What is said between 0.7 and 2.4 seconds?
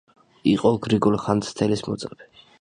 გრიგოლ ხანძთელის მოწაფე.